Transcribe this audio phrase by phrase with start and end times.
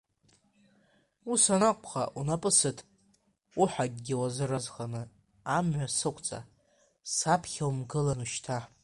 [1.31, 2.77] Ус анакәха, унапы сыҭ,
[3.61, 5.01] уҳақгьы уазыразханы
[5.57, 6.39] амҩа сықәҵа,
[7.15, 8.57] саԥхьа умгылан ушьҭа!